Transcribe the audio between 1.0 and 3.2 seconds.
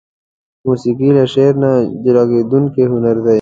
له شعر نه جلاکيدونکى هنر